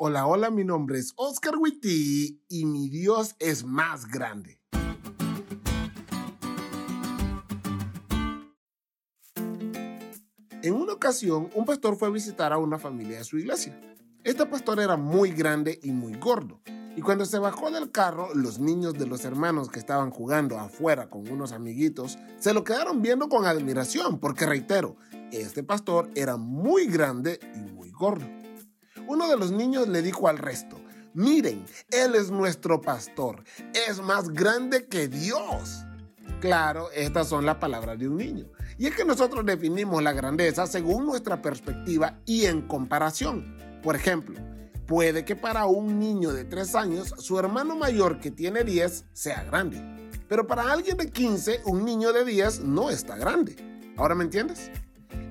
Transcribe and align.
Hola, 0.00 0.28
hola, 0.28 0.52
mi 0.52 0.62
nombre 0.62 1.00
es 1.00 1.12
Oscar 1.16 1.56
Witty 1.56 2.44
y 2.48 2.66
mi 2.66 2.88
Dios 2.88 3.34
es 3.40 3.64
más 3.64 4.06
grande. 4.06 4.60
En 10.62 10.74
una 10.74 10.92
ocasión, 10.92 11.50
un 11.52 11.64
pastor 11.64 11.96
fue 11.96 12.06
a 12.06 12.10
visitar 12.12 12.52
a 12.52 12.58
una 12.58 12.78
familia 12.78 13.18
de 13.18 13.24
su 13.24 13.38
iglesia. 13.38 13.76
Este 14.22 14.46
pastor 14.46 14.78
era 14.78 14.96
muy 14.96 15.32
grande 15.32 15.80
y 15.82 15.90
muy 15.90 16.14
gordo. 16.14 16.60
Y 16.94 17.00
cuando 17.00 17.24
se 17.24 17.40
bajó 17.40 17.72
del 17.72 17.90
carro, 17.90 18.32
los 18.36 18.60
niños 18.60 18.94
de 18.94 19.06
los 19.08 19.24
hermanos 19.24 19.68
que 19.68 19.80
estaban 19.80 20.12
jugando 20.12 20.60
afuera 20.60 21.10
con 21.10 21.28
unos 21.28 21.50
amiguitos 21.50 22.20
se 22.38 22.54
lo 22.54 22.62
quedaron 22.62 23.02
viendo 23.02 23.28
con 23.28 23.46
admiración, 23.46 24.20
porque 24.20 24.46
reitero, 24.46 24.94
este 25.32 25.64
pastor 25.64 26.08
era 26.14 26.36
muy 26.36 26.86
grande 26.86 27.40
y 27.56 27.72
muy 27.72 27.90
gordo. 27.90 28.37
Uno 29.08 29.26
de 29.26 29.38
los 29.38 29.50
niños 29.50 29.88
le 29.88 30.02
dijo 30.02 30.28
al 30.28 30.36
resto, 30.36 30.78
miren, 31.14 31.64
él 31.90 32.14
es 32.14 32.30
nuestro 32.30 32.82
pastor, 32.82 33.42
es 33.72 34.02
más 34.02 34.28
grande 34.28 34.86
que 34.86 35.08
Dios. 35.08 35.86
Claro, 36.42 36.90
estas 36.90 37.26
son 37.26 37.46
las 37.46 37.56
palabras 37.56 37.98
de 37.98 38.06
un 38.06 38.18
niño. 38.18 38.50
Y 38.76 38.86
es 38.86 38.94
que 38.94 39.06
nosotros 39.06 39.46
definimos 39.46 40.02
la 40.02 40.12
grandeza 40.12 40.66
según 40.66 41.06
nuestra 41.06 41.40
perspectiva 41.40 42.20
y 42.26 42.44
en 42.44 42.68
comparación. 42.68 43.56
Por 43.82 43.96
ejemplo, 43.96 44.38
puede 44.86 45.24
que 45.24 45.36
para 45.36 45.64
un 45.64 45.98
niño 45.98 46.34
de 46.34 46.44
3 46.44 46.74
años 46.74 47.14
su 47.16 47.38
hermano 47.38 47.76
mayor 47.76 48.20
que 48.20 48.30
tiene 48.30 48.62
10 48.62 49.06
sea 49.14 49.42
grande. 49.44 49.82
Pero 50.28 50.46
para 50.46 50.70
alguien 50.70 50.98
de 50.98 51.10
15, 51.10 51.62
un 51.64 51.86
niño 51.86 52.12
de 52.12 52.26
10 52.26 52.60
no 52.60 52.90
está 52.90 53.16
grande. 53.16 53.56
¿Ahora 53.96 54.14
me 54.14 54.24
entiendes? 54.24 54.70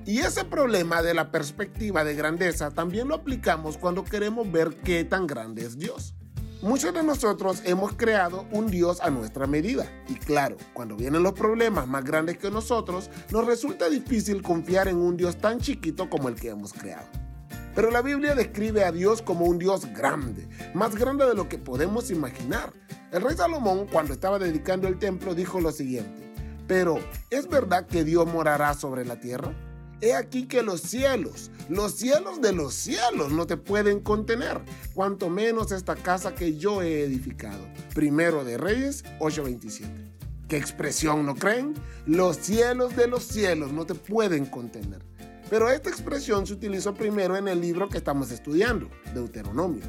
Y 0.08 0.20
ese 0.20 0.42
problema 0.42 1.02
de 1.02 1.12
la 1.12 1.30
perspectiva 1.30 2.02
de 2.02 2.14
grandeza 2.14 2.70
también 2.70 3.08
lo 3.08 3.16
aplicamos 3.16 3.76
cuando 3.76 4.04
queremos 4.04 4.50
ver 4.50 4.74
qué 4.82 5.04
tan 5.04 5.26
grande 5.26 5.66
es 5.66 5.78
Dios. 5.78 6.14
Muchos 6.62 6.94
de 6.94 7.02
nosotros 7.02 7.60
hemos 7.66 7.92
creado 7.92 8.46
un 8.50 8.68
Dios 8.68 9.02
a 9.02 9.10
nuestra 9.10 9.46
medida. 9.46 9.84
Y 10.08 10.14
claro, 10.14 10.56
cuando 10.72 10.96
vienen 10.96 11.22
los 11.22 11.34
problemas 11.34 11.86
más 11.86 12.06
grandes 12.06 12.38
que 12.38 12.50
nosotros, 12.50 13.10
nos 13.30 13.44
resulta 13.44 13.90
difícil 13.90 14.40
confiar 14.40 14.88
en 14.88 14.96
un 14.96 15.18
Dios 15.18 15.36
tan 15.36 15.60
chiquito 15.60 16.08
como 16.08 16.30
el 16.30 16.36
que 16.36 16.48
hemos 16.48 16.72
creado. 16.72 17.06
Pero 17.74 17.90
la 17.90 18.00
Biblia 18.00 18.34
describe 18.34 18.86
a 18.86 18.92
Dios 18.92 19.20
como 19.20 19.44
un 19.44 19.58
Dios 19.58 19.84
grande, 19.92 20.48
más 20.72 20.96
grande 20.96 21.26
de 21.26 21.34
lo 21.34 21.50
que 21.50 21.58
podemos 21.58 22.10
imaginar. 22.10 22.72
El 23.12 23.20
rey 23.20 23.36
Salomón, 23.36 23.86
cuando 23.92 24.14
estaba 24.14 24.38
dedicando 24.38 24.88
el 24.88 24.98
templo, 24.98 25.34
dijo 25.34 25.60
lo 25.60 25.70
siguiente, 25.70 26.32
pero 26.66 26.98
¿es 27.28 27.46
verdad 27.46 27.86
que 27.86 28.04
Dios 28.04 28.26
morará 28.26 28.72
sobre 28.72 29.04
la 29.04 29.20
tierra? 29.20 29.54
He 30.00 30.14
aquí 30.14 30.46
que 30.46 30.62
los 30.62 30.80
cielos, 30.80 31.50
los 31.68 31.92
cielos 31.94 32.40
de 32.40 32.52
los 32.52 32.72
cielos 32.74 33.32
no 33.32 33.48
te 33.48 33.56
pueden 33.56 33.98
contener, 34.00 34.60
cuanto 34.94 35.28
menos 35.28 35.72
esta 35.72 35.96
casa 35.96 36.36
que 36.36 36.56
yo 36.56 36.82
he 36.82 37.02
edificado. 37.02 37.66
Primero 37.94 38.44
de 38.44 38.58
Reyes 38.58 39.04
8:27. 39.18 39.88
¿Qué 40.46 40.56
expresión 40.56 41.26
no 41.26 41.34
creen? 41.34 41.74
Los 42.06 42.36
cielos 42.36 42.94
de 42.94 43.08
los 43.08 43.24
cielos 43.24 43.72
no 43.72 43.86
te 43.86 43.94
pueden 43.94 44.46
contener. 44.46 45.04
Pero 45.50 45.68
esta 45.68 45.90
expresión 45.90 46.46
se 46.46 46.52
utilizó 46.52 46.94
primero 46.94 47.36
en 47.36 47.48
el 47.48 47.60
libro 47.60 47.88
que 47.88 47.98
estamos 47.98 48.30
estudiando, 48.30 48.88
Deuteronomio. 49.14 49.82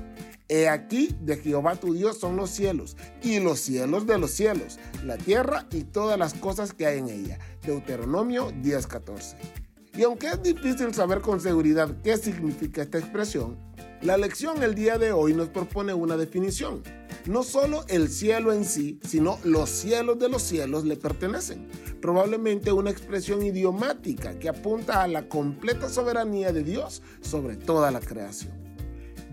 He 0.47 0.67
aquí 0.67 1.15
de 1.21 1.37
Jehová 1.37 1.75
tu 1.75 1.93
Dios 1.93 2.19
son 2.19 2.35
los 2.35 2.49
cielos, 2.49 2.97
y 3.21 3.39
los 3.39 3.59
cielos 3.59 4.07
de 4.07 4.17
los 4.17 4.31
cielos, 4.31 4.79
la 5.05 5.17
tierra 5.17 5.67
y 5.71 5.83
todas 5.83 6.17
las 6.17 6.33
cosas 6.33 6.73
que 6.73 6.87
hay 6.87 6.97
en 6.97 7.09
ella. 7.09 7.39
Deuteronomio 7.63 8.51
10:14. 8.51 9.35
Y 9.99 10.03
aunque 10.03 10.27
es 10.27 10.41
difícil 10.41 10.93
saber 10.93 11.19
con 11.19 11.41
seguridad 11.41 11.93
qué 12.01 12.15
significa 12.15 12.81
esta 12.81 12.99
expresión, 12.99 13.57
la 14.01 14.15
lección 14.15 14.63
el 14.63 14.73
día 14.73 14.97
de 14.97 15.11
hoy 15.11 15.33
nos 15.33 15.49
propone 15.49 15.93
una 15.93 16.15
definición. 16.15 16.81
No 17.25 17.43
solo 17.43 17.83
el 17.89 18.07
cielo 18.07 18.53
en 18.53 18.63
sí, 18.63 18.97
sino 19.05 19.37
los 19.43 19.69
cielos 19.69 20.17
de 20.17 20.29
los 20.29 20.41
cielos 20.41 20.85
le 20.85 20.95
pertenecen. 20.95 21.67
Probablemente 22.01 22.71
una 22.71 22.91
expresión 22.91 23.43
idiomática 23.43 24.39
que 24.39 24.47
apunta 24.47 25.03
a 25.03 25.07
la 25.09 25.27
completa 25.27 25.89
soberanía 25.89 26.53
de 26.53 26.63
Dios 26.63 27.01
sobre 27.19 27.57
toda 27.57 27.91
la 27.91 27.99
creación. 27.99 28.53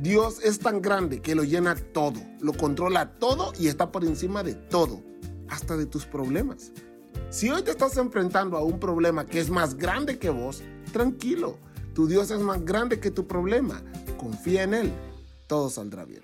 Dios 0.02 0.41
es 0.42 0.58
tan 0.58 0.82
grande 0.82 1.22
que 1.22 1.36
lo 1.36 1.44
llena 1.44 1.76
todo, 1.76 2.20
lo 2.41 2.54
controla 2.54 3.12
todo 3.20 3.52
y 3.56 3.68
está 3.68 3.92
por 3.92 4.04
encima 4.04 4.42
de 4.42 4.54
todo, 4.54 5.00
hasta 5.48 5.76
de 5.76 5.86
tus 5.86 6.06
problemas. 6.06 6.72
Si 7.31 7.50
hoy 7.50 7.62
te 7.62 7.71
estás 7.71 7.97
enfrentando 7.97 8.56
a 8.56 8.65
un 8.65 8.81
problema 8.81 9.27
que 9.27 9.41
es 9.41 9.50
más 9.50 9.77
grande 9.77 10.19
que 10.19 10.31
vos, 10.31 10.62
tranquilo. 10.93 11.59
Tu 11.94 12.06
Dios 12.06 12.31
es 12.31 12.41
más 12.41 12.65
grande 12.65 13.00
que 13.00 13.10
tu 13.10 13.27
problema. 13.27 13.82
Confía 14.16 14.62
en 14.62 14.75
Él. 14.75 14.93
Todo 15.47 15.71
saldrá 15.71 16.04
bien. 16.04 16.22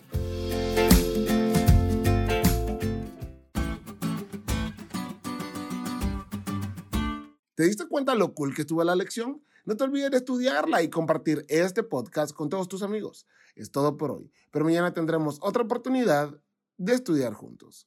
¿Te 7.55 7.65
diste 7.65 7.87
cuenta 7.87 8.15
lo 8.15 8.35
cool 8.35 8.55
que 8.55 8.63
estuvo 8.63 8.83
la 8.83 8.97
lección? 8.97 9.43
No 9.65 9.77
te 9.77 9.85
olvides 9.85 10.11
de 10.11 10.17
estudiarla 10.17 10.83
y 10.83 10.91
compartir 10.91 11.45
este 11.49 11.83
podcast 11.83 12.35
con 12.35 12.49
todos 12.49 12.67
tus 12.67 12.83
amigos. 12.83 13.27
Es 13.55 13.71
todo 13.71 13.97
por 13.97 14.11
hoy, 14.11 14.33
pero 14.51 14.65
mañana 14.65 14.93
tendremos 14.93 15.39
otra 15.41 15.63
oportunidad 15.63 16.41
de 16.79 16.95
estudiar 16.95 17.35
juntos. 17.35 17.87